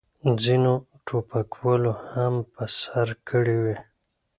[0.43, 0.73] ځینو
[1.05, 3.77] ټوپکوالو هم په سر کړې وې.